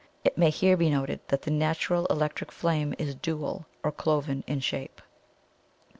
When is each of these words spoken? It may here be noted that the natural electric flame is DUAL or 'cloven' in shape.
It 0.23 0.35
may 0.35 0.49
here 0.49 0.75
be 0.77 0.89
noted 0.89 1.19
that 1.27 1.43
the 1.43 1.51
natural 1.51 2.07
electric 2.07 2.51
flame 2.51 2.95
is 2.97 3.13
DUAL 3.13 3.67
or 3.83 3.91
'cloven' 3.91 4.43
in 4.47 4.59
shape. 4.59 4.99